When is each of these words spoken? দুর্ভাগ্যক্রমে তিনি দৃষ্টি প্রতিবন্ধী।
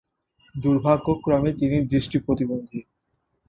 দুর্ভাগ্যক্রমে 0.55 1.51
তিনি 1.53 1.77
দৃষ্টি 1.87 2.17
প্রতিবন্ধী। 2.19 2.79